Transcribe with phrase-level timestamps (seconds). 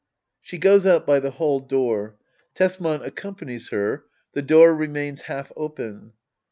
[0.41, 2.15] [She goes out by the hall door.
[2.55, 4.05] Tbsman accompanies her.
[4.33, 6.13] The door remains half open.